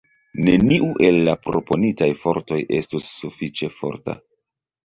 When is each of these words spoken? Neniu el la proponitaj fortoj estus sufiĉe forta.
Neniu 0.45 0.87
el 1.09 1.19
la 1.27 1.35
proponitaj 1.49 2.09
fortoj 2.23 2.59
estus 2.79 3.11
sufiĉe 3.19 3.71
forta. 3.79 4.19